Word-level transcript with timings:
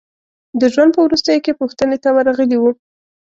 د 0.59 0.61
ژوند 0.73 0.91
په 0.95 0.99
وروستیو 1.05 1.43
کې 1.45 1.57
پوښتنې 1.59 1.97
ته 2.03 2.09
ورغلي 2.17 2.57
وو. 2.59 2.71